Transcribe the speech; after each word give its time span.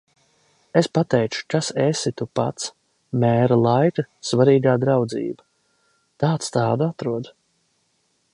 Es 0.79 0.87
pateikšu, 0.97 1.43
kas 1.53 1.69
esi 1.83 2.11
tu 2.21 2.27
pats. 2.39 2.71
Mēra 3.25 3.59
laika 3.67 4.07
svarīgā 4.31 4.75
draudzība. 4.87 5.49
Tāds 6.25 6.55
tādu 6.59 6.89
atrod. 6.93 7.33